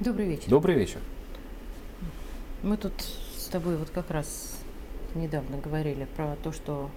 Добрый 0.00 0.26
вечер. 0.26 0.48
Добрый 0.48 0.74
вечер. 0.76 0.98
Мы 2.62 2.76
тут 2.76 2.92
с 3.36 3.44
тобой 3.46 3.76
вот 3.76 3.90
как 3.90 4.10
раз 4.10 4.56
недавно 5.14 5.58
говорили 5.58 6.06
про 6.16 6.36
то, 6.42 6.52
что 6.52 6.88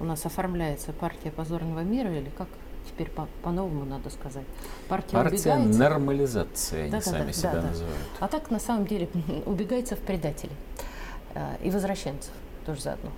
у 0.00 0.04
нас 0.04 0.24
оформляется 0.26 0.92
партия 0.92 1.30
позорного 1.30 1.80
мира, 1.80 2.10
или 2.12 2.30
как 2.36 2.48
теперь 2.88 3.08
по- 3.10 3.28
по-новому 3.42 3.84
надо 3.84 4.10
сказать. 4.10 4.44
Партия, 4.88 5.12
Партия 5.12 5.36
убегается. 5.52 5.78
нормализации, 5.78 6.80
они 6.82 6.90
Да, 6.90 6.96
да, 6.98 7.02
сами 7.04 7.26
да, 7.26 7.32
себя 7.32 7.52
да, 7.52 7.60
да. 7.62 7.68
называют. 7.68 7.96
А 8.18 8.28
так 8.28 8.50
на 8.50 8.58
самом 8.58 8.86
деле 8.86 9.08
убегается 9.46 9.94
в 9.96 10.00
предателей 10.00 10.56
и 11.62 11.70
возвращенцев 11.70 12.32
тоже 12.66 12.80
заодно. 12.82 13.10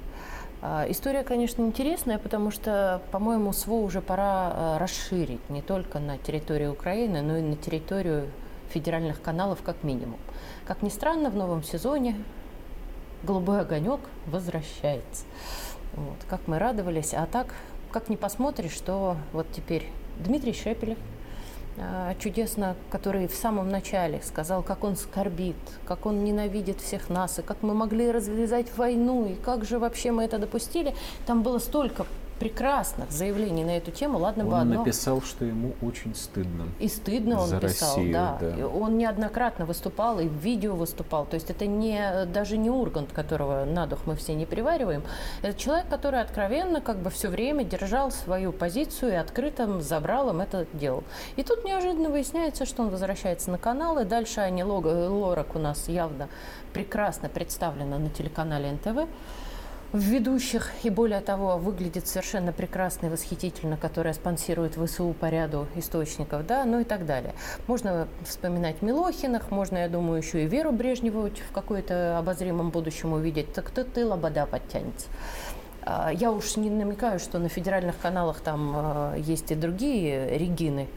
А, 0.62 0.84
История, 0.88 1.22
конечно, 1.25 1.62
интересная, 1.62 2.18
потому 2.18 2.50
что, 2.50 3.02
по-моему, 3.11 3.52
СВО 3.52 3.75
уже 3.80 4.00
пора 4.00 4.52
э, 4.54 4.78
расширить 4.78 5.50
не 5.50 5.62
только 5.62 5.98
на 5.98 6.16
территорию 6.19 6.72
Украины, 6.72 7.22
но 7.22 7.36
и 7.38 7.42
на 7.42 7.56
территорию 7.56 8.28
федеральных 8.74 9.23
каналов 9.23 9.62
как 9.62 9.83
минимум. 9.84 10.19
Как 10.66 10.83
ни 10.83 10.88
странно, 10.88 11.30
в 11.30 11.37
новом 11.37 11.62
сезоне 11.62 12.16
голубой 13.23 13.60
огонек 13.60 14.00
возвращается. 14.27 15.24
Вот, 15.95 16.19
как 16.28 16.47
мы 16.48 16.59
радовались. 16.59 17.14
А 17.14 17.27
так, 17.27 17.55
как 17.92 18.09
не 18.09 18.16
посмотришь, 18.16 18.73
что 18.73 19.16
вот 19.33 19.47
теперь 19.52 19.87
Дмитрий 20.19 20.52
Шепелев, 20.52 20.98
а, 21.77 22.14
чудесно, 22.16 22.77
который 22.91 23.27
в 23.27 23.34
самом 23.34 23.69
начале 23.69 24.20
сказал, 24.23 24.62
как 24.62 24.84
он 24.84 24.97
скорбит, 24.97 25.56
как 25.86 26.06
он 26.06 26.25
ненавидит 26.25 26.80
всех 26.80 27.09
нас, 27.09 27.38
и 27.38 27.42
как 27.42 27.62
мы 27.62 27.75
могли 27.75 28.11
развязать 28.11 28.77
войну, 28.77 29.27
и 29.27 29.34
как 29.34 29.64
же 29.64 29.78
вообще 29.78 30.11
мы 30.11 30.25
это 30.25 30.38
допустили. 30.38 30.95
Там 31.27 31.42
было 31.42 31.59
столько 31.59 32.06
прекрасных 32.38 33.11
заявлений 33.11 33.65
на 33.65 33.77
эту 33.77 33.91
тему. 33.91 34.19
Ладно 34.19 34.45
бы 34.45 34.52
Он 34.52 34.61
одно. 34.61 34.75
написал, 34.80 35.23
что 35.23 35.45
ему 35.45 35.75
очень 35.83 36.15
стыдно. 36.15 36.65
И 36.78 36.89
стыдно 36.89 37.41
он 37.41 37.48
За 37.48 37.58
писал, 37.61 37.97
Россию, 37.97 38.12
да. 38.12 38.39
да. 38.41 38.67
Он 38.69 38.98
неоднократно 38.98 39.64
выступал 39.67 40.19
и 40.20 40.27
в 40.28 40.33
видео 40.34 40.75
выступал. 40.75 41.27
То 41.27 41.34
есть 41.34 41.50
это 41.50 41.67
не 41.67 42.27
даже 42.27 42.56
не 42.56 42.70
Ургант, 42.70 43.12
которого 43.12 43.64
на 43.64 43.86
дух 43.86 44.00
мы 44.06 44.17
все 44.17 44.34
не 44.34 44.47
привариваем. 44.47 45.03
Это 45.42 45.58
человек, 45.58 45.89
который 45.89 46.20
откровенно 46.20 46.81
как 46.81 46.98
бы 46.98 47.11
все 47.11 47.28
время 47.28 47.64
держал 47.64 48.11
свою 48.11 48.53
позицию 48.53 49.12
и 49.12 49.17
открытым 49.17 49.80
забралом 49.80 50.41
это 50.41 50.67
делал. 50.73 51.05
И 51.36 51.42
тут 51.42 51.64
неожиданно 51.64 52.08
выясняется, 52.11 52.67
что 52.67 52.83
он 52.83 52.91
возвращается 52.91 53.51
на 53.51 53.58
канал, 53.58 53.98
и 53.98 54.05
дальше 54.05 54.41
Ани 54.41 54.62
Лог- 54.64 54.84
Лорак 55.08 55.55
у 55.55 55.58
нас 55.58 55.89
явно 55.89 56.28
прекрасно 56.73 57.28
представлена 57.28 57.98
на 57.98 58.11
телеканале 58.11 58.73
НТВ 58.73 59.08
в 59.95 59.98
ведущих, 60.00 60.73
и 60.83 60.91
более 60.91 61.20
того, 61.20 61.56
выглядит 61.56 62.09
совершенно 62.09 62.53
прекрасно 62.53 63.06
и 63.06 63.09
восхитительно, 63.11 63.77
которая 63.77 64.12
спонсирует 64.12 64.75
ВСУ 64.75 65.14
по 65.20 65.27
ряду 65.27 65.69
источников, 65.77 66.45
да, 66.48 66.64
ну 66.64 66.81
и 66.81 66.84
так 66.84 67.06
далее. 67.06 67.33
Можно 67.69 68.09
вспоминать 68.27 68.83
Милохиных, 68.83 69.53
можно, 69.53 69.78
я 69.78 69.89
думаю, 69.89 70.20
еще 70.20 70.42
и 70.42 70.48
Веру 70.48 70.73
Брежневу 70.73 71.28
в 71.28 71.53
какой-то 71.55 72.19
обозримом 72.19 72.70
будущем 72.70 73.12
увидеть, 73.12 73.53
так 73.53 73.70
то 73.70 73.84
ты 73.84 74.05
лобода 74.05 74.47
подтянется. 74.47 75.06
А, 75.83 76.11
Я 76.12 76.33
уж 76.33 76.56
не 76.56 76.70
намекаю, 76.70 77.20
что 77.20 77.39
на 77.39 77.48
федеральных 77.48 77.97
каналах 77.97 78.41
там 78.41 78.73
э, 79.14 79.20
есть 79.20 79.53
и 79.53 79.55
другие 79.55 80.36
Регины. 80.36 80.89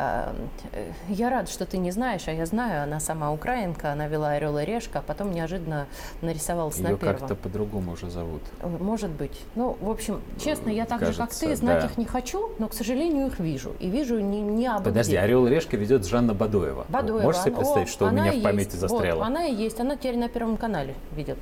А, 0.00 0.32
э, 0.72 0.92
Я 1.08 1.28
рада, 1.28 1.50
что 1.50 1.66
ты 1.66 1.76
не 1.76 1.90
знаешь, 1.90 2.22
а 2.28 2.32
я 2.32 2.46
знаю, 2.46 2.84
она 2.84 3.00
сама 3.00 3.32
украинка, 3.32 3.90
она 3.90 4.06
вела 4.06 4.30
«Орел 4.30 4.56
и 4.58 4.64
решка», 4.64 5.00
а 5.00 5.02
потом 5.02 5.32
неожиданно 5.32 5.88
нарисовалась 6.22 6.78
на 6.78 6.96
первом. 6.96 7.18
как-то 7.18 7.34
по-другому 7.34 7.92
уже 7.92 8.08
зовут. 8.08 8.42
Э, 8.60 8.68
Может 8.68 9.10
быть. 9.10 9.40
Ну, 9.56 9.76
в 9.80 9.90
общем, 9.90 10.22
честно, 10.40 10.70
я 10.70 10.84
так 10.86 11.00
же, 11.00 11.06
как 11.06 11.16
Кажется, 11.16 11.46
ты, 11.46 11.56
знать 11.56 11.80
да. 11.80 11.86
их 11.86 11.98
не 11.98 12.04
хочу, 12.04 12.52
но, 12.60 12.68
к 12.68 12.74
сожалению, 12.74 13.26
их 13.26 13.40
вижу. 13.40 13.72
И 13.80 13.90
вижу 13.90 14.20
не, 14.20 14.40
не 14.40 14.68
абы 14.68 14.84
Подожди. 14.84 15.16
Орел 15.16 15.48
и 15.48 15.50
Решка 15.50 15.76
ведет 15.76 16.06
Жанна 16.06 16.32
Бадоева. 16.32 16.86
Бадоева. 16.88 17.22
Можешь 17.22 17.42
себе 17.42 17.56
представить, 17.56 17.88
что 17.88 18.06
у 18.06 18.10
меня 18.10 18.32
и 18.32 18.38
в 18.38 18.42
памяти 18.44 18.66
есть. 18.66 18.80
застряло? 18.80 19.18
Вот, 19.18 19.26
она 19.26 19.46
и 19.46 19.54
есть, 19.54 19.80
она 19.80 19.96
теперь 19.96 20.16
на 20.16 20.28
Первом 20.28 20.58
канале 20.58 20.94
ведет. 21.16 21.38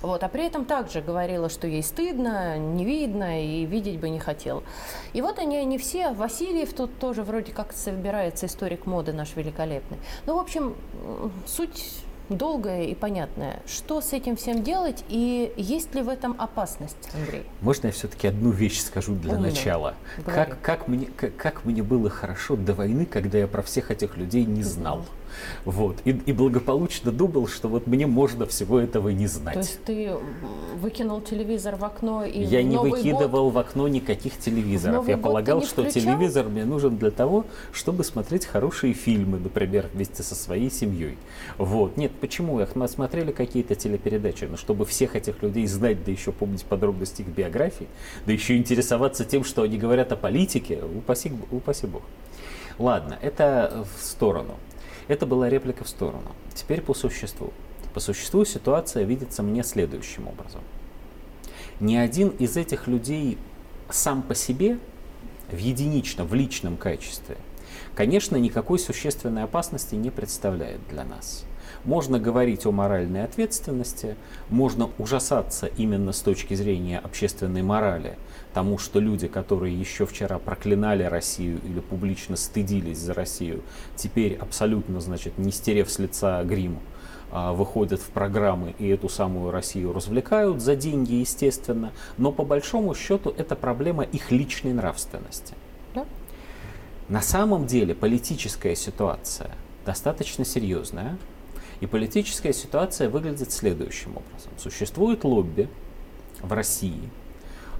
Вот. 0.00 0.22
А 0.22 0.28
при 0.28 0.46
этом 0.46 0.64
также 0.64 1.02
говорила, 1.02 1.50
что 1.50 1.66
ей 1.66 1.82
стыдно, 1.82 2.56
не 2.56 2.86
видно 2.86 3.44
и 3.44 3.66
видеть 3.66 4.00
бы 4.00 4.08
не 4.08 4.18
хотела. 4.18 4.62
И 5.12 5.20
вот 5.20 5.38
они, 5.38 5.58
они 5.58 5.76
все. 5.76 6.12
Васильев 6.14 6.72
тут 6.72 6.98
тоже 6.98 7.22
вроде 7.22 7.52
как 7.52 7.74
собирается 7.98 8.46
историк 8.46 8.86
моды 8.86 9.12
наш 9.12 9.34
великолепный. 9.34 9.98
Ну, 10.26 10.36
в 10.36 10.38
общем, 10.38 10.76
суть 11.46 12.04
долгая 12.28 12.84
и 12.84 12.94
понятная. 12.94 13.60
Что 13.66 14.00
с 14.00 14.12
этим 14.12 14.36
всем 14.36 14.62
делать 14.62 15.04
и 15.08 15.52
есть 15.56 15.94
ли 15.94 16.02
в 16.02 16.08
этом 16.08 16.36
опасность, 16.38 17.08
Андрей? 17.14 17.42
Можно 17.60 17.86
я 17.88 17.92
все-таки 17.92 18.28
одну 18.28 18.50
вещь 18.50 18.80
скажу 18.80 19.14
для 19.14 19.34
Умно. 19.34 19.48
начала? 19.48 19.94
Говори. 20.18 20.34
Как, 20.34 20.60
как, 20.60 20.88
мне, 20.88 21.06
как, 21.06 21.36
как 21.36 21.64
мне 21.64 21.82
было 21.82 22.08
хорошо 22.08 22.54
до 22.56 22.74
войны, 22.74 23.06
когда 23.06 23.38
я 23.38 23.48
про 23.48 23.62
всех 23.62 23.90
этих 23.90 24.16
людей 24.16 24.44
не 24.44 24.62
знал. 24.62 25.04
Вот. 25.64 25.96
И, 26.04 26.10
и 26.10 26.32
благополучно 26.32 27.12
думал, 27.12 27.46
что 27.46 27.68
вот 27.68 27.86
мне 27.86 28.06
можно 28.06 28.46
всего 28.46 28.78
этого 28.78 29.10
не 29.10 29.26
знать. 29.26 29.54
То 29.54 29.60
есть 29.60 29.84
ты 29.84 30.12
выкинул 30.76 31.20
телевизор 31.20 31.76
в 31.76 31.84
окно 31.84 32.24
и 32.24 32.42
Я 32.42 32.60
в 32.60 32.64
не 32.64 32.76
Новый 32.76 32.92
выкидывал 32.92 33.44
год 33.46 33.54
в 33.54 33.58
окно 33.58 33.88
никаких 33.88 34.38
телевизоров. 34.38 35.08
Я 35.08 35.18
полагал, 35.18 35.62
что 35.62 35.82
включал? 35.82 36.02
телевизор 36.02 36.48
мне 36.48 36.64
нужен 36.64 36.96
для 36.96 37.10
того, 37.10 37.44
чтобы 37.72 38.04
смотреть 38.04 38.46
хорошие 38.46 38.94
фильмы, 38.94 39.38
например, 39.38 39.88
вместе 39.92 40.22
со 40.22 40.34
своей 40.34 40.70
семьей. 40.70 41.18
Вот. 41.58 41.96
Нет, 41.96 42.12
почему? 42.20 42.64
Мы 42.74 42.88
смотрели 42.88 43.32
какие-то 43.32 43.74
телепередачи, 43.74 44.44
но 44.44 44.56
чтобы 44.56 44.84
всех 44.86 45.16
этих 45.16 45.42
людей 45.42 45.66
знать, 45.66 46.04
да 46.04 46.12
еще 46.12 46.32
помнить 46.32 46.64
подробности 46.64 47.22
их 47.22 47.28
биографии, 47.28 47.86
да 48.26 48.32
еще 48.32 48.56
интересоваться 48.56 49.24
тем, 49.24 49.44
что 49.44 49.62
они 49.62 49.78
говорят 49.78 50.12
о 50.12 50.16
политике, 50.16 50.80
упаси, 50.96 51.32
упаси 51.50 51.86
бог. 51.86 52.02
Ладно, 52.78 53.18
это 53.20 53.84
в 53.96 54.04
сторону. 54.04 54.54
Это 55.08 55.26
была 55.26 55.48
реплика 55.48 55.84
в 55.84 55.88
сторону. 55.88 56.32
Теперь 56.54 56.80
по 56.80 56.94
существу. 56.94 57.52
По 57.94 58.00
существу 58.00 58.44
ситуация 58.44 59.04
видится 59.04 59.42
мне 59.42 59.64
следующим 59.64 60.28
образом 60.28 60.60
ни 61.80 61.96
один 61.96 62.28
из 62.30 62.56
этих 62.56 62.86
людей 62.86 63.38
сам 63.88 64.22
по 64.22 64.34
себе, 64.34 64.78
в 65.50 65.56
единичном, 65.56 66.26
в 66.26 66.34
личном 66.34 66.76
качестве, 66.76 67.36
конечно, 67.94 68.36
никакой 68.36 68.78
существенной 68.78 69.44
опасности 69.44 69.94
не 69.94 70.10
представляет 70.10 70.80
для 70.88 71.04
нас. 71.04 71.44
Можно 71.84 72.18
говорить 72.18 72.66
о 72.66 72.72
моральной 72.72 73.24
ответственности, 73.24 74.16
можно 74.48 74.90
ужасаться 74.98 75.66
именно 75.66 76.12
с 76.12 76.20
точки 76.20 76.54
зрения 76.54 76.98
общественной 76.98 77.62
морали, 77.62 78.16
тому, 78.54 78.78
что 78.78 79.00
люди, 79.00 79.28
которые 79.28 79.78
еще 79.78 80.06
вчера 80.06 80.38
проклинали 80.38 81.04
Россию 81.04 81.60
или 81.64 81.80
публично 81.80 82.36
стыдились 82.36 82.98
за 82.98 83.14
Россию, 83.14 83.62
теперь 83.96 84.34
абсолютно, 84.34 85.00
значит, 85.00 85.38
не 85.38 85.52
стерев 85.52 85.90
с 85.90 85.98
лица 85.98 86.42
грим, 86.44 86.78
а, 87.30 87.52
выходят 87.52 88.00
в 88.00 88.08
программы 88.08 88.74
и 88.78 88.88
эту 88.88 89.08
самую 89.08 89.50
Россию 89.50 89.92
развлекают 89.92 90.62
за 90.62 90.76
деньги, 90.76 91.14
естественно, 91.14 91.92
но 92.16 92.32
по 92.32 92.42
большому 92.42 92.94
счету 92.94 93.34
это 93.36 93.54
проблема 93.54 94.02
их 94.04 94.30
личной 94.30 94.72
нравственности. 94.72 95.54
Да. 95.94 96.06
На 97.08 97.20
самом 97.20 97.66
деле 97.66 97.94
политическая 97.94 98.74
ситуация 98.74 99.50
достаточно 99.84 100.44
серьезная, 100.44 101.18
и 101.80 101.86
политическая 101.86 102.52
ситуация 102.52 103.08
выглядит 103.08 103.52
следующим 103.52 104.16
образом. 104.16 104.52
Существует 104.58 105.24
лобби 105.24 105.68
в 106.42 106.52
России, 106.52 107.08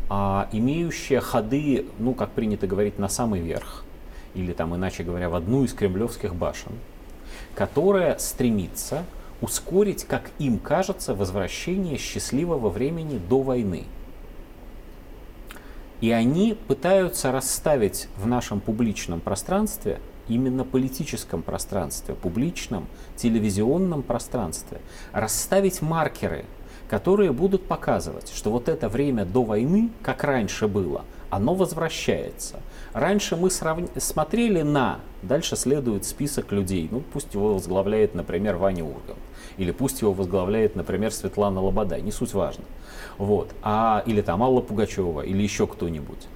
а, 0.09 0.49
имеющее 0.53 1.21
ходы, 1.21 1.87
ну, 1.99 2.15
как 2.15 2.31
принято 2.31 2.67
говорить, 2.67 2.99
на 2.99 3.09
самый 3.09 3.41
верх, 3.41 3.85
или 4.35 4.53
там, 4.53 4.75
иначе 4.75 5.03
говоря, 5.03 5.29
в 5.29 5.35
одну 5.35 5.65
из 5.65 5.73
кремлевских 5.73 6.35
башен, 6.35 6.73
которая 7.55 8.19
стремится 8.19 9.05
ускорить, 9.41 10.05
как 10.05 10.31
им 10.39 10.59
кажется, 10.59 11.15
возвращение 11.15 11.99
счастливого 11.99 12.69
времени 12.69 13.19
до 13.19 13.43
войны. 13.43 13.85
И 16.01 16.11
они 16.11 16.57
пытаются 16.67 17.33
расставить 17.33 18.09
в 18.17 18.27
нашем 18.27 18.61
публичном 18.61 19.21
пространстве, 19.21 20.01
именно 20.29 20.65
политическом 20.65 21.43
пространстве, 21.43 22.15
публичном 22.15 22.87
телевизионном 23.17 24.03
пространстве, 24.03 24.81
расставить 25.13 25.83
маркеры, 25.83 26.45
которые 26.89 27.33
будут 27.33 27.67
показывать, 27.67 28.33
что 28.35 28.51
вот 28.51 28.69
это 28.69 28.89
время 28.89 29.25
до 29.25 29.43
войны, 29.43 29.91
как 30.03 30.25
раньше 30.25 30.69
было, 30.69 31.05
оно 31.31 31.55
возвращается. 31.55 32.61
Раньше 32.93 33.37
мы 33.37 33.51
сравн... 33.51 33.89
смотрели 33.97 34.63
на, 34.63 35.01
дальше 35.23 35.57
следует 35.57 36.05
список 36.05 36.53
людей, 36.53 36.89
ну 36.91 37.03
пусть 37.13 37.35
его 37.35 37.55
возглавляет, 37.55 38.15
например, 38.15 38.57
Ваня 38.57 38.85
Ургант, 38.85 39.19
или 39.59 39.71
пусть 39.71 40.01
его 40.01 40.13
возглавляет, 40.13 40.77
например, 40.77 41.13
Светлана 41.13 41.61
Лобода, 41.61 42.01
не 42.01 42.13
суть 42.13 42.33
важно. 42.33 42.65
Вот. 43.19 43.51
А, 43.63 44.03
или 44.07 44.23
там 44.23 44.43
Алла 44.43 44.61
Пугачева, 44.61 45.23
или 45.23 45.43
еще 45.43 45.67
кто-нибудь. 45.67 46.27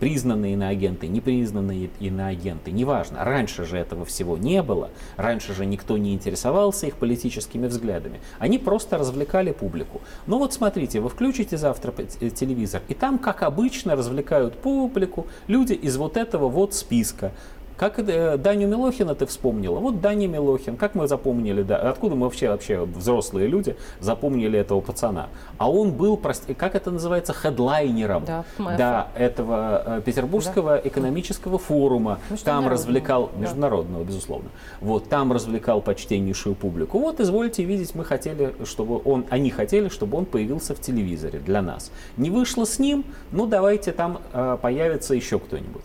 Признанные 0.00 0.54
иноагенты, 0.54 1.08
непризнанные 1.08 1.90
иноагенты, 2.00 2.70
неважно. 2.70 3.24
Раньше 3.24 3.64
же 3.64 3.78
этого 3.78 4.04
всего 4.04 4.36
не 4.36 4.62
было, 4.62 4.90
раньше 5.16 5.54
же 5.54 5.64
никто 5.64 5.96
не 5.96 6.12
интересовался 6.12 6.86
их 6.86 6.96
политическими 6.96 7.66
взглядами. 7.66 8.20
Они 8.38 8.58
просто 8.58 8.98
развлекали 8.98 9.52
публику. 9.52 10.02
Ну 10.26 10.38
вот 10.38 10.52
смотрите, 10.52 11.00
вы 11.00 11.08
включите 11.08 11.56
завтра 11.56 11.92
телевизор, 11.92 12.82
и 12.88 12.94
там, 12.94 13.18
как 13.18 13.42
обычно, 13.42 13.96
развлекают 13.96 14.58
публику 14.58 15.26
люди 15.46 15.72
из 15.72 15.96
вот 15.96 16.16
этого 16.16 16.48
вот 16.48 16.74
списка. 16.74 17.32
Как 17.76 17.98
э, 17.98 18.38
Даню 18.38 18.68
Милохина 18.68 19.14
ты 19.14 19.26
вспомнила? 19.26 19.78
Вот 19.78 20.00
Даня 20.00 20.26
Милохин, 20.26 20.76
как 20.76 20.94
мы 20.94 21.06
запомнили, 21.06 21.62
да, 21.62 21.76
откуда 21.76 22.14
мы 22.14 22.24
вообще, 22.24 22.48
вообще 22.48 22.84
взрослые 22.84 23.48
люди 23.48 23.76
запомнили 24.00 24.58
этого 24.58 24.80
пацана? 24.80 25.28
А 25.58 25.70
он 25.70 25.92
был, 25.92 26.16
как 26.56 26.74
это 26.74 26.90
называется, 26.90 27.34
хедлайнером 27.34 28.24
да, 28.24 28.44
да, 28.58 29.08
этого 29.14 29.98
э, 29.98 30.02
Петербургского 30.04 30.76
да. 30.76 30.88
экономического 30.88 31.58
форума. 31.58 32.18
Там 32.44 32.68
развлекал, 32.68 33.30
да. 33.34 33.42
международного, 33.42 34.04
безусловно. 34.04 34.48
Вот, 34.80 35.08
там 35.08 35.32
развлекал 35.32 35.82
почтеннейшую 35.82 36.54
публику. 36.54 36.98
Вот, 36.98 37.20
извольте 37.20 37.62
видеть, 37.64 37.94
мы 37.94 38.04
хотели, 38.04 38.54
чтобы 38.64 39.02
он, 39.04 39.26
они 39.28 39.50
хотели, 39.50 39.88
чтобы 39.88 40.16
он 40.16 40.24
появился 40.24 40.74
в 40.74 40.80
телевизоре 40.80 41.40
для 41.40 41.60
нас. 41.60 41.90
Не 42.16 42.30
вышло 42.30 42.64
с 42.64 42.78
ним, 42.78 43.04
ну 43.32 43.46
давайте 43.46 43.92
там 43.92 44.20
э, 44.32 44.56
появится 44.62 45.14
еще 45.14 45.38
кто-нибудь. 45.38 45.84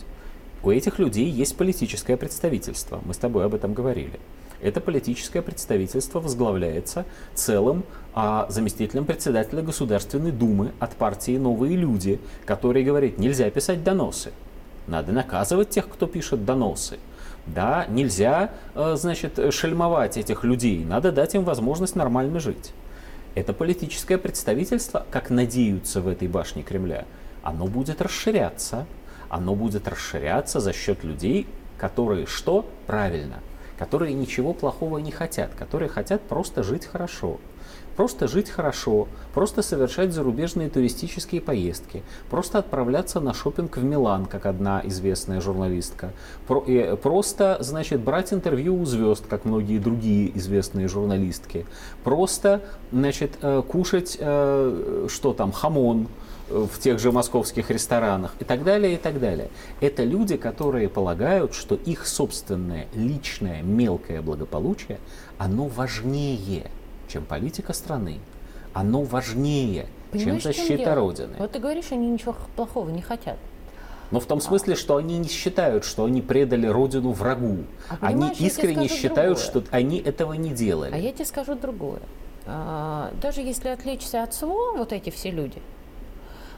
У 0.63 0.69
этих 0.69 0.99
людей 0.99 1.27
есть 1.29 1.57
политическое 1.57 2.17
представительство. 2.17 3.01
Мы 3.03 3.13
с 3.13 3.17
тобой 3.17 3.45
об 3.45 3.55
этом 3.55 3.73
говорили. 3.73 4.19
Это 4.61 4.79
политическое 4.79 5.41
представительство 5.41 6.19
возглавляется 6.19 7.05
целым 7.33 7.83
а, 8.13 8.45
заместителем 8.49 9.05
председателя 9.05 9.63
Государственной 9.63 10.31
Думы 10.31 10.71
от 10.79 10.95
партии 10.95 11.37
«Новые 11.37 11.75
люди», 11.75 12.19
который 12.45 12.83
говорит, 12.83 13.17
нельзя 13.17 13.49
писать 13.49 13.83
доносы. 13.83 14.31
Надо 14.85 15.11
наказывать 15.11 15.71
тех, 15.71 15.89
кто 15.89 16.05
пишет 16.05 16.45
доносы. 16.45 16.99
Да, 17.47 17.87
нельзя, 17.89 18.51
э, 18.75 18.95
значит, 18.97 19.39
шельмовать 19.51 20.17
этих 20.17 20.43
людей. 20.43 20.85
Надо 20.85 21.11
дать 21.11 21.33
им 21.33 21.43
возможность 21.43 21.95
нормально 21.95 22.39
жить. 22.39 22.71
Это 23.33 23.53
политическое 23.53 24.19
представительство, 24.19 25.07
как 25.09 25.31
надеются 25.31 26.01
в 26.01 26.07
этой 26.07 26.27
башне 26.27 26.61
Кремля, 26.61 27.05
оно 27.41 27.65
будет 27.65 28.01
расширяться 28.01 28.85
оно 29.31 29.56
будет 29.56 29.88
расширяться 29.88 30.60
за 30.60 30.74
счет 30.74 31.06
людей, 31.06 31.48
которые 31.78 32.25
что? 32.25 32.66
Правильно. 32.86 33.39
Которые 33.80 34.13
ничего 34.13 34.54
плохого 34.54 34.98
не 34.98 35.12
хотят, 35.12 35.56
которые 35.56 35.88
хотят 35.88 36.22
просто 36.22 36.63
жить 36.63 36.86
хорошо. 36.86 37.39
Просто 37.95 38.28
жить 38.28 38.50
хорошо, 38.50 39.07
просто 39.33 39.62
совершать 39.62 40.13
зарубежные 40.13 40.69
туристические 40.69 41.42
поездки, 41.42 42.04
просто 42.30 42.57
отправляться 42.60 43.19
на 43.19 43.33
шопинг 43.33 43.78
в 43.78 43.83
Милан, 43.83 44.25
как 44.25 44.45
одна 44.45 44.81
известная 44.86 45.42
журналистка, 45.42 46.12
про, 46.48 46.63
э, 46.68 46.95
просто, 46.95 47.57
значит, 47.60 48.00
брать 48.00 48.33
интервью 48.33 48.81
у 48.81 48.86
звезд, 48.86 49.25
как 49.30 49.45
многие 49.45 49.78
другие 49.78 50.36
известные 50.38 50.88
журналистки, 50.88 51.66
просто, 52.04 52.62
значит, 52.92 53.33
э, 53.42 53.62
кушать, 53.68 54.18
э, 54.19 55.07
что 55.10 55.33
там, 55.33 55.51
хамон, 55.51 56.07
в 56.51 56.80
тех 56.80 57.00
же 57.00 57.12
московских 57.12 57.69
ресторанах 57.69 58.36
и 58.39 58.44
так 58.44 58.63
далее, 58.63 58.95
и 58.95 58.98
так 58.98 59.19
далее. 59.19 59.50
Это 59.80 60.03
люди, 60.03 60.38
которые 60.38 60.89
полагают, 60.89 61.53
что 61.53 61.75
их 61.75 62.06
собственное 62.06 62.88
личное 62.94 63.62
мелкое 63.62 64.21
благополучие, 64.21 65.00
оно 65.38 65.65
важнее, 65.65 66.69
чем 67.07 67.24
политика 67.25 67.74
страны. 67.74 68.19
Оно 68.74 69.03
важнее, 69.03 69.88
Понимаешь, 70.12 70.44
чем 70.44 70.53
защита 70.53 70.83
чем 70.83 70.94
Родины. 70.94 71.36
Вот 71.39 71.51
ты 71.51 71.59
говоришь, 71.59 71.92
они 71.92 72.09
ничего 72.09 72.36
плохого 72.56 72.89
не 72.89 73.01
хотят. 73.01 73.38
Но 74.12 74.19
в 74.19 74.25
том 74.25 74.39
а. 74.39 74.42
смысле, 74.42 74.75
что 74.75 74.97
они 74.97 75.18
не 75.18 75.30
считают, 75.30 75.86
что 75.86 76.06
они 76.06 76.21
предали 76.21 76.68
родину 76.68 77.12
врагу. 77.12 77.59
А, 77.89 77.97
они 78.01 78.30
искренне 78.39 78.88
считают, 78.88 79.39
другое. 79.39 79.63
что 79.63 79.75
они 79.75 80.00
этого 80.00 80.33
не 80.33 80.51
делали. 80.51 80.94
А 80.94 80.97
я 80.97 81.12
тебе 81.12 81.25
скажу 81.25 81.56
другое. 81.56 82.01
А, 82.45 83.12
даже 83.21 83.42
если 83.42 83.69
отвлечься 83.69 84.24
от 84.24 84.33
СВО, 84.33 84.74
вот 84.77 84.94
эти 84.94 85.09
все 85.09 85.31
люди, 85.31 85.62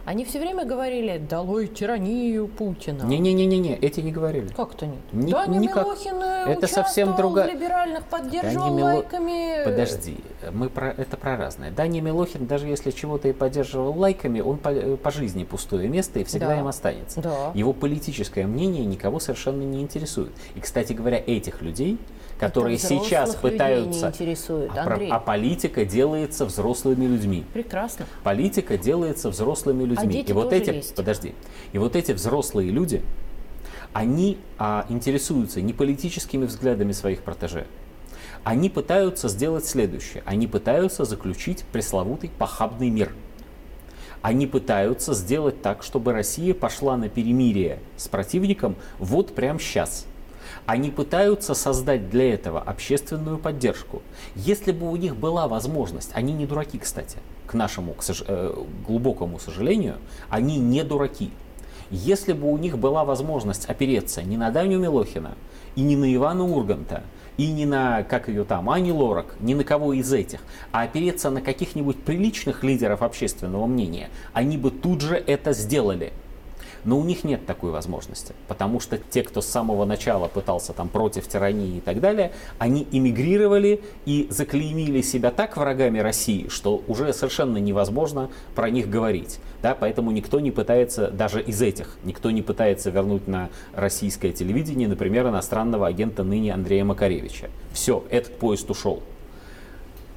они 0.05 0.25
все 0.25 0.39
время 0.39 0.65
говорили 0.65 1.17
«долой 1.17 1.67
тиранию 1.67 2.47
Путина». 2.47 3.03
Не-не-не-не, 3.03 3.77
эти 3.77 4.01
не 4.01 4.11
говорили. 4.11 4.47
Как-то 4.49 4.85
нет. 4.85 4.99
Ни, 5.13 5.31
Даня 5.31 5.59
никак. 5.59 5.85
Милохин 5.85 6.21
это 6.21 6.67
совсем 6.67 7.15
другая... 7.15 7.47
в 7.47 7.53
либеральных, 7.53 8.03
поддерживал 8.05 8.69
Даня 8.69 8.83
лайками. 8.83 9.63
Подожди, 9.63 10.17
мы 10.51 10.69
про... 10.69 10.89
это 10.89 11.15
про 11.15 11.37
разное. 11.37 11.71
Даня 11.71 12.01
Милохин, 12.01 12.47
даже 12.47 12.67
если 12.67 12.91
чего-то 12.91 13.29
и 13.29 13.33
поддерживал 13.33 13.97
лайками, 13.97 14.41
он 14.41 14.57
по, 14.57 14.73
по 14.97 15.11
жизни 15.11 15.45
пустое 15.45 15.87
место 15.87 16.19
и 16.19 16.23
всегда 16.25 16.47
да. 16.47 16.59
им 16.59 16.67
останется. 16.67 17.21
Да. 17.21 17.51
Его 17.53 17.71
политическое 17.71 18.45
мнение 18.45 18.85
никого 18.85 19.19
совершенно 19.19 19.63
не 19.63 19.81
интересует. 19.81 20.31
И, 20.55 20.59
кстати 20.59 20.93
говоря, 20.93 21.23
этих 21.25 21.61
людей 21.61 21.97
которые 22.47 22.77
сейчас 22.77 23.35
пытаются... 23.35 24.07
интересует, 24.07 24.71
а, 24.75 24.97
а 25.11 25.19
политика 25.19 25.85
делается 25.85 26.45
взрослыми 26.45 27.05
людьми. 27.05 27.45
Прекрасно. 27.53 28.05
Политика 28.23 28.77
делается 28.77 29.29
взрослыми 29.29 29.83
людьми. 29.83 30.03
А 30.03 30.05
дети 30.05 30.31
и 30.31 30.33
вот 30.33 30.53
эти, 30.53 30.69
есть. 30.71 30.95
подожди, 30.95 31.33
и 31.71 31.77
вот 31.77 31.95
эти 31.95 32.11
взрослые 32.11 32.71
люди, 32.71 33.01
они 33.93 34.37
а, 34.57 34.85
интересуются 34.89 35.61
не 35.61 35.73
политическими 35.73 36.45
взглядами 36.45 36.91
своих 36.91 37.21
протеже. 37.21 37.65
Они 38.43 38.69
пытаются 38.69 39.29
сделать 39.29 39.65
следующее. 39.65 40.21
Они 40.25 40.47
пытаются 40.47 41.05
заключить 41.05 41.63
пресловутый 41.71 42.29
похабный 42.37 42.89
мир. 42.89 43.13
Они 44.21 44.47
пытаются 44.47 45.13
сделать 45.13 45.61
так, 45.61 45.83
чтобы 45.83 46.13
Россия 46.13 46.53
пошла 46.53 46.97
на 46.97 47.09
перемирие 47.09 47.79
с 47.97 48.07
противником 48.07 48.75
вот 48.99 49.33
прямо 49.35 49.59
сейчас– 49.59 50.07
они 50.65 50.91
пытаются 50.91 51.53
создать 51.53 52.09
для 52.09 52.33
этого 52.33 52.59
общественную 52.59 53.37
поддержку. 53.37 54.01
Если 54.35 54.71
бы 54.71 54.89
у 54.89 54.95
них 54.95 55.15
была 55.15 55.47
возможность, 55.47 56.11
они 56.13 56.33
не 56.33 56.45
дураки, 56.45 56.77
кстати, 56.77 57.17
к 57.47 57.53
нашему 57.53 57.93
к 57.93 58.03
сож... 58.03 58.23
э, 58.27 58.53
глубокому 58.87 59.39
сожалению, 59.39 59.97
они 60.29 60.57
не 60.57 60.83
дураки. 60.83 61.31
Если 61.91 62.33
бы 62.33 62.51
у 62.51 62.57
них 62.57 62.77
была 62.77 63.05
возможность 63.05 63.65
опереться 63.69 64.23
не 64.23 64.37
на 64.37 64.49
Даню 64.49 64.79
Милохина 64.79 65.35
и 65.75 65.81
не 65.81 65.95
на 65.95 66.13
Ивана 66.13 66.43
Урганта, 66.43 67.03
и 67.37 67.51
не 67.51 67.65
на, 67.65 68.03
как 68.03 68.27
ее 68.27 68.43
там, 68.43 68.69
Ани 68.69 68.91
Лорак, 68.91 69.35
ни 69.39 69.53
на 69.53 69.63
кого 69.63 69.93
из 69.93 70.11
этих, 70.13 70.41
а 70.71 70.83
опереться 70.83 71.29
на 71.29 71.41
каких-нибудь 71.41 72.03
приличных 72.03 72.63
лидеров 72.63 73.01
общественного 73.01 73.65
мнения, 73.65 74.09
они 74.33 74.57
бы 74.57 74.71
тут 74.71 75.01
же 75.01 75.15
это 75.15 75.53
сделали. 75.53 76.13
Но 76.85 76.97
у 76.97 77.03
них 77.03 77.23
нет 77.23 77.45
такой 77.45 77.71
возможности, 77.71 78.33
потому 78.47 78.79
что 78.79 78.97
те, 78.97 79.23
кто 79.23 79.41
с 79.41 79.45
самого 79.45 79.85
начала 79.85 80.27
пытался 80.27 80.73
там 80.73 80.89
против 80.89 81.27
тирании 81.27 81.77
и 81.77 81.79
так 81.79 82.01
далее, 82.01 82.33
они 82.57 82.87
эмигрировали 82.91 83.81
и 84.05 84.27
заклеймили 84.29 85.01
себя 85.01 85.31
так 85.31 85.55
врагами 85.55 85.99
России, 85.99 86.47
что 86.49 86.83
уже 86.87 87.13
совершенно 87.13 87.57
невозможно 87.57 88.29
про 88.55 88.69
них 88.69 88.89
говорить. 88.89 89.39
Да, 89.61 89.75
поэтому 89.79 90.11
никто 90.11 90.41
не 90.41 90.51
пытается, 90.51 91.09
даже 91.09 91.41
из 91.41 91.61
этих, 91.61 91.97
никто 92.03 92.31
не 92.31 92.41
пытается 92.41 92.89
вернуть 92.89 93.27
на 93.27 93.49
российское 93.73 94.33
телевидение, 94.33 94.89
например, 94.89 95.27
иностранного 95.27 95.87
агента 95.87 96.23
ныне 96.23 96.53
Андрея 96.53 96.83
Макаревича. 96.83 97.49
Все, 97.71 98.03
этот 98.09 98.37
поезд 98.37 98.69
ушел. 98.69 99.01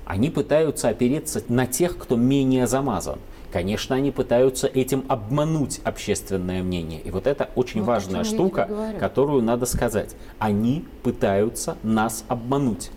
Они 0.05 0.31
пытаются 0.31 0.89
опереться 0.89 1.43
на 1.49 1.67
тех, 1.67 1.99
кто 1.99 2.17
менее 2.17 2.67
замазан. 2.67 3.19
Конечно, 3.53 3.97
они 3.97 4.11
пытаются 4.11 4.67
этим 4.67 5.05
обмануть 5.09 5.81
общественное 5.85 6.63
мнение. 6.63 7.01
И 7.01 7.11
вот 7.11 7.27
это 7.27 7.49
очень 7.55 7.81
ну, 7.81 7.87
важная 7.87 8.25
штука, 8.25 8.69
которую 8.99 9.43
надо 9.43 9.67
сказать. 9.67 10.17
Они 10.39 10.85
пытаются 11.03 11.77
нас 11.83 12.25
обмануть. 12.29 12.91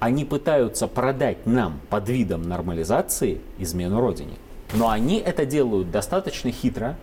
Они 0.00 0.24
пытаются 0.24 0.88
продать 0.88 1.46
нам 1.46 1.80
под 1.88 2.08
видом 2.08 2.42
нормализации 2.42 3.40
измену 3.58 4.00
Родине. 4.00 4.34
Но 4.74 4.90
они 4.90 5.18
это 5.18 5.46
делают 5.46 5.90
достаточно 5.90 6.50
хитро. 6.50 6.96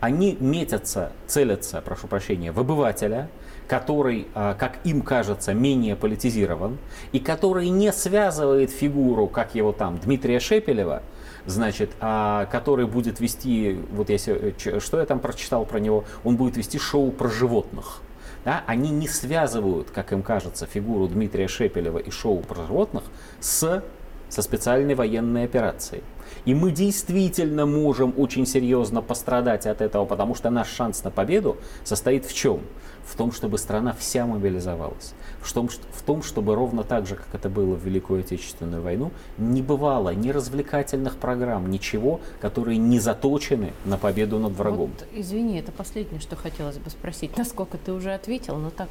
Они 0.00 0.36
метятся, 0.38 1.12
целятся, 1.26 1.80
прошу 1.80 2.06
прощения, 2.06 2.52
в 2.52 2.60
обывателя, 2.60 3.28
который, 3.66 4.28
а, 4.34 4.54
как 4.54 4.78
им 4.84 5.02
кажется, 5.02 5.54
менее 5.54 5.96
политизирован, 5.96 6.78
и 7.12 7.18
который 7.18 7.68
не 7.70 7.92
связывает 7.92 8.70
фигуру, 8.70 9.26
как 9.26 9.54
его 9.54 9.72
там, 9.72 9.98
Дмитрия 9.98 10.38
Шепелева, 10.38 11.02
значит, 11.46 11.90
а, 12.00 12.46
который 12.46 12.86
будет 12.86 13.20
вести, 13.20 13.78
вот 13.92 14.10
э, 14.10 14.52
что 14.78 15.00
я 15.00 15.06
там 15.06 15.20
прочитал 15.20 15.64
про 15.64 15.78
него, 15.78 16.04
он 16.24 16.36
будет 16.36 16.56
вести 16.56 16.78
шоу 16.78 17.10
про 17.10 17.28
животных. 17.28 18.00
Да, 18.44 18.62
они 18.68 18.90
не 18.90 19.08
связывают, 19.08 19.90
как 19.90 20.12
им 20.12 20.22
кажется, 20.22 20.66
фигуру 20.66 21.08
Дмитрия 21.08 21.48
Шепелева 21.48 21.98
и 21.98 22.10
шоу 22.10 22.40
про 22.42 22.64
животных 22.64 23.02
с, 23.40 23.82
со 24.28 24.42
специальной 24.42 24.94
военной 24.94 25.44
операцией. 25.44 26.02
И 26.44 26.54
мы 26.54 26.70
действительно 26.70 27.66
можем 27.66 28.14
очень 28.16 28.46
серьезно 28.46 29.02
пострадать 29.02 29.66
от 29.66 29.80
этого, 29.80 30.04
потому 30.04 30.34
что 30.34 30.50
наш 30.50 30.68
шанс 30.68 31.04
на 31.04 31.10
победу 31.10 31.56
состоит 31.84 32.24
в 32.24 32.34
чем? 32.34 32.60
В 33.04 33.16
том, 33.16 33.30
чтобы 33.30 33.56
страна 33.58 33.94
вся 33.96 34.26
мобилизовалась. 34.26 35.14
В 35.40 35.52
том, 35.52 35.68
в 35.68 36.02
том, 36.02 36.22
чтобы 36.22 36.56
ровно 36.56 36.82
так 36.82 37.06
же, 37.06 37.14
как 37.14 37.28
это 37.32 37.48
было 37.48 37.74
в 37.74 37.84
Великую 37.84 38.20
Отечественную 38.20 38.82
войну, 38.82 39.12
не 39.38 39.62
бывало 39.62 40.10
ни 40.10 40.30
развлекательных 40.30 41.16
программ, 41.16 41.70
ничего, 41.70 42.20
которые 42.40 42.78
не 42.78 42.98
заточены 42.98 43.72
на 43.84 43.96
победу 43.96 44.40
над 44.40 44.52
врагом. 44.54 44.90
Вот, 44.98 45.06
извини, 45.14 45.60
это 45.60 45.70
последнее, 45.70 46.20
что 46.20 46.34
хотелось 46.34 46.78
бы 46.78 46.90
спросить. 46.90 47.36
Насколько 47.36 47.78
ты 47.78 47.92
уже 47.92 48.12
ответил, 48.12 48.56
но 48.56 48.70
так 48.70 48.88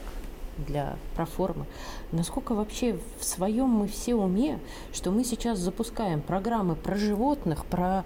для 0.57 0.97
проформы. 1.15 1.65
Насколько 2.11 2.53
вообще 2.53 2.99
в 3.19 3.23
своем 3.23 3.69
мы 3.69 3.87
все 3.87 4.15
уме, 4.15 4.59
что 4.93 5.11
мы 5.11 5.23
сейчас 5.23 5.59
запускаем 5.59 6.21
программы 6.21 6.75
про 6.75 6.95
животных, 6.95 7.65
про 7.65 8.03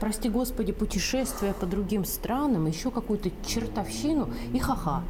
прости 0.00 0.28
господи, 0.28 0.72
путешествия 0.72 1.52
по 1.52 1.66
другим 1.66 2.04
странам, 2.04 2.66
еще 2.66 2.90
какую-то 2.90 3.30
чертовщину 3.46 4.30
и 4.52 4.58
ха-ха. 4.58 5.02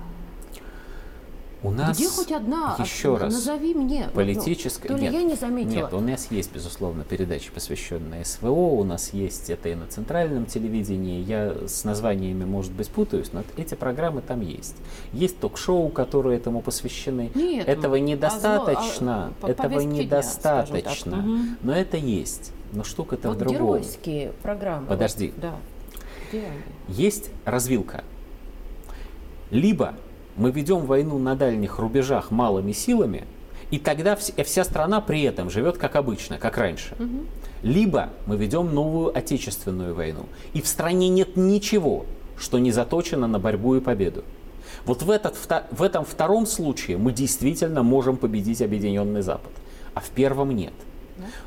У 1.62 1.71
нас 1.71 1.99
Где 1.99 2.09
хоть 2.09 2.33
одна? 2.33 2.75
еще 2.79 3.17
раз 3.19 3.35
Назови 3.35 3.75
мне. 3.75 4.09
политическая. 4.14 4.88
То 4.88 4.95
ли 4.97 5.02
нет, 5.02 5.12
я 5.12 5.23
не 5.23 5.35
заметила. 5.35 5.83
Нет, 5.83 5.93
у 5.93 6.00
нас 6.00 6.29
есть, 6.31 6.52
безусловно, 6.55 7.05
передачи, 7.05 7.50
посвященные 7.52 8.25
СВО. 8.25 8.49
У 8.50 8.85
нас 8.85 9.12
есть 9.12 9.50
это 9.50 9.69
и 9.69 9.75
на 9.75 9.87
центральном 9.87 10.47
телевидении. 10.47 11.21
Я 11.21 11.55
с 11.67 11.85
названиями, 11.85 12.45
может 12.47 12.73
быть, 12.73 12.88
путаюсь, 12.88 13.33
но 13.35 13.43
эти 13.59 13.75
программы 13.75 14.23
там 14.23 14.40
есть. 14.40 14.76
Есть 15.12 15.38
ток-шоу, 15.38 15.90
которые 15.90 16.38
этому 16.38 16.62
посвящены. 16.62 17.31
Нет, 17.35 17.69
этого 17.69 17.97
ну, 17.97 18.05
недостаточно. 18.05 19.26
а 19.26 19.29
а, 19.29 19.33
по- 19.43 19.47
этого 19.50 19.67
повестки 19.69 19.88
дня, 19.90 20.02
недостаточно. 20.05 21.12
так. 21.17 21.25
Мгм. 21.25 21.57
Но 21.62 21.75
это 21.75 21.99
есть. 21.99 22.52
Но 22.73 22.85
штука-то 22.85 23.29
Вот 23.29 23.37
в 23.37 23.40
другом. 23.40 23.57
геройские 23.57 24.33
программы. 24.43 24.87
Подожди. 24.87 25.29
Вот, 25.37 25.40
да. 25.40 25.55
Где 26.31 26.38
они? 26.47 26.62
Есть 26.88 27.31
развилка. 27.45 28.02
Либо 29.50 29.95
мы 30.37 30.50
ведем 30.50 30.87
войну 30.87 31.18
на 31.18 31.34
дальних 31.34 31.78
рубежах 31.78 32.30
малыми 32.30 32.72
силами, 32.72 33.25
и 33.70 33.78
тогда 33.78 34.14
вс- 34.14 34.42
вся 34.44 34.64
страна 34.64 35.00
при 35.00 35.22
этом 35.22 35.50
живет 35.50 35.78
как 35.78 35.96
обычно, 35.96 36.38
как 36.38 36.58
раньше. 36.58 36.96
Либо 37.62 38.08
мы 38.26 38.37
ведем 38.37 38.75
новую 38.75 39.16
отечественную 39.16 39.94
войну, 39.94 40.26
и 40.54 40.60
в 40.62 40.66
стране 40.66 41.08
нет 41.08 41.37
ничего, 41.37 42.06
что 42.38 42.58
не 42.58 42.72
заточено 42.72 43.26
на 43.26 43.38
борьбу 43.38 43.76
и 43.76 43.80
победу. 43.80 44.25
Вот 44.87 45.02
в, 45.02 45.10
этот, 45.10 45.37
в 45.70 45.82
этом 45.82 46.04
втором 46.04 46.46
случае 46.46 46.96
мы 46.96 47.12
действительно 47.12 47.82
можем 47.82 48.16
победить 48.16 48.62
Объединенный 48.62 49.20
Запад, 49.20 49.52
а 49.94 50.00
в 50.00 50.08
первом 50.10 50.54
нет. 50.56 50.72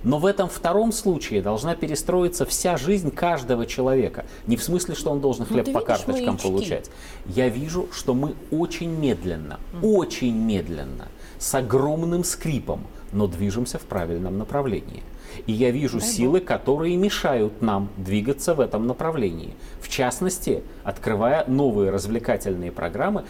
Но 0.04 0.20
в 0.20 0.26
этом 0.26 0.50
втором 0.50 0.92
случае 0.92 1.42
должна 1.42 1.76
перестроиться 1.76 2.46
вся 2.46 2.78
жизнь 2.78 3.12
каждого 3.12 3.66
человека. 3.66 4.26
Не 4.48 4.58
в 4.58 4.64
смысле, 4.64 4.96
что 4.96 5.12
он 5.12 5.22
должен 5.22 5.46
Ну, 5.50 5.54
хлеб 5.54 5.74
по 5.74 5.82
карточкам 5.82 6.38
получать. 6.38 6.90
Я 7.26 7.50
вижу, 7.50 7.88
что 7.92 8.14
мы 8.14 8.36
очень 8.52 8.92
медленно, 8.92 9.60
очень 9.82 10.36
медленно, 10.36 11.08
с 11.40 11.54
огромным 11.56 12.24
скрипом, 12.24 12.82
но 13.12 13.28
движемся 13.28 13.80
в 13.80 13.84
правильном 13.84 14.38
направлении. 14.38 15.04
И 15.48 15.52
я 15.52 15.72
вижу 15.72 16.00
Дай 16.00 16.08
силы, 16.08 16.40
которые 16.42 16.96
мешают 16.96 17.62
нам 17.62 17.90
двигаться 17.98 18.54
в 18.54 18.60
этом 18.60 18.88
направлении. 18.88 19.56
В 19.82 19.90
частности, 19.90 20.64
открывая 20.84 21.46
новые 21.48 21.92
развлекательные 21.92 22.72
программы. 22.72 23.26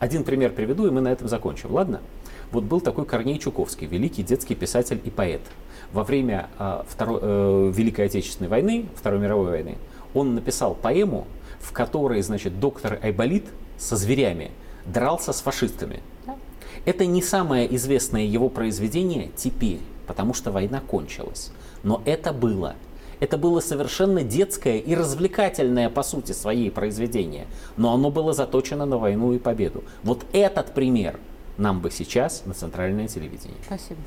Один 0.00 0.24
пример 0.24 0.52
приведу, 0.52 0.86
и 0.86 0.90
мы 0.90 1.00
на 1.00 1.08
этом 1.08 1.28
закончим. 1.28 1.72
Ладно? 1.72 2.00
Вот 2.54 2.62
был 2.62 2.80
такой 2.80 3.04
Корней 3.04 3.40
Чуковский, 3.40 3.88
великий 3.88 4.22
детский 4.22 4.54
писатель 4.54 5.00
и 5.04 5.10
поэт. 5.10 5.40
Во 5.92 6.04
время 6.04 6.48
а, 6.56 6.86
Второй, 6.88 7.18
э, 7.20 7.72
Великой 7.74 8.06
Отечественной 8.06 8.48
войны, 8.48 8.86
Второй 8.94 9.18
мировой 9.18 9.50
войны, 9.50 9.76
он 10.14 10.36
написал 10.36 10.76
поэму, 10.76 11.26
в 11.58 11.72
которой, 11.72 12.22
значит, 12.22 12.60
доктор 12.60 13.00
Айболит 13.02 13.46
со 13.76 13.96
зверями 13.96 14.52
дрался 14.86 15.32
с 15.32 15.40
фашистами. 15.40 16.00
Это 16.84 17.06
не 17.06 17.22
самое 17.22 17.74
известное 17.74 18.22
его 18.22 18.48
произведение 18.48 19.32
теперь, 19.34 19.80
потому 20.06 20.32
что 20.32 20.52
война 20.52 20.80
кончилась. 20.80 21.50
Но 21.82 22.02
это 22.04 22.32
было. 22.32 22.76
Это 23.18 23.36
было 23.36 23.58
совершенно 23.58 24.22
детское 24.22 24.78
и 24.78 24.94
развлекательное 24.94 25.90
по 25.90 26.04
сути 26.04 26.30
своей 26.30 26.70
произведение. 26.70 27.48
Но 27.76 27.92
оно 27.92 28.12
было 28.12 28.32
заточено 28.32 28.86
на 28.86 28.96
войну 28.96 29.32
и 29.32 29.40
победу. 29.40 29.82
Вот 30.04 30.24
этот 30.32 30.72
пример 30.72 31.18
нам 31.56 31.80
бы 31.80 31.90
сейчас 31.90 32.44
на 32.46 32.54
центральное 32.54 33.08
телевидение. 33.08 33.58
Спасибо. 33.64 34.00